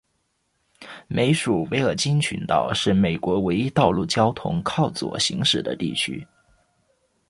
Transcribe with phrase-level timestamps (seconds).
[1.07, 6.27] 美属维尔京群岛是美国唯一道路交通靠左行驶的地区。